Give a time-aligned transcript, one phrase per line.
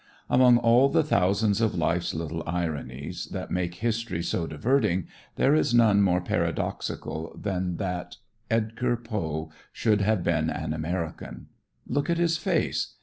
[0.31, 5.75] Among all the thousands of life's little ironies that make history so diverting, there is
[5.75, 8.15] none more paradoxical than that
[8.49, 11.49] Edgar Poe should have been an American.
[11.85, 12.95] Look at his face.